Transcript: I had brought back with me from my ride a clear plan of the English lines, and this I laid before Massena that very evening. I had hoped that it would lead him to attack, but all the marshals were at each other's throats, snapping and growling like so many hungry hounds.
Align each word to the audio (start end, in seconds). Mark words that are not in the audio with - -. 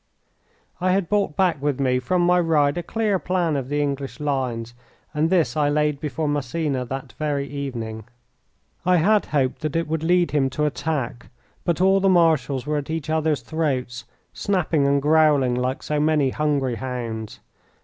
I 0.79 0.93
had 0.93 1.07
brought 1.09 1.35
back 1.37 1.61
with 1.61 1.79
me 1.79 1.99
from 1.99 2.23
my 2.23 2.39
ride 2.39 2.75
a 2.75 2.81
clear 2.81 3.19
plan 3.19 3.55
of 3.55 3.69
the 3.69 3.83
English 3.83 4.19
lines, 4.19 4.73
and 5.13 5.29
this 5.29 5.55
I 5.55 5.69
laid 5.69 5.99
before 5.99 6.27
Massena 6.27 6.85
that 6.85 7.13
very 7.19 7.47
evening. 7.47 8.05
I 8.83 8.97
had 8.97 9.27
hoped 9.27 9.61
that 9.61 9.75
it 9.75 9.87
would 9.87 10.01
lead 10.01 10.31
him 10.31 10.49
to 10.57 10.65
attack, 10.65 11.27
but 11.63 11.81
all 11.81 11.99
the 11.99 12.09
marshals 12.09 12.65
were 12.65 12.77
at 12.77 12.89
each 12.89 13.11
other's 13.11 13.41
throats, 13.41 14.05
snapping 14.33 14.87
and 14.87 15.03
growling 15.03 15.53
like 15.53 15.83
so 15.83 15.99
many 15.99 16.31
hungry 16.31 16.77
hounds. 16.77 17.39